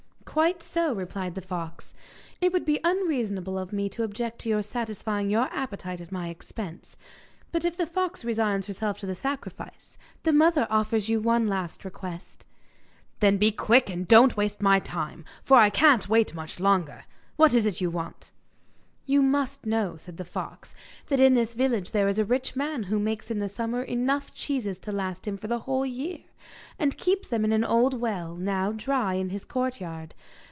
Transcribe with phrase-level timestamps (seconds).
[0.23, 1.93] 'Quite so,' replied the fox;
[2.39, 6.29] 'it would be unreasonable of me to object to your satisfying your appetite at my
[6.29, 6.95] expense.
[7.51, 11.83] But if the fox resigns herself to the sacrifice, the mother offers you one last
[11.83, 12.45] request.'
[13.19, 17.03] 'Then be quick and don't waste my time, for I can't wait much longer.
[17.35, 18.31] What is it you want?'
[19.03, 20.75] 'You must know,' said the fox,
[21.07, 24.33] 'that in this village there is a rich man who makes in the summer enough
[24.33, 26.19] cheeses to last him for the whole year,
[26.77, 30.13] and keeps them in an old well, now dry, in his courtyard.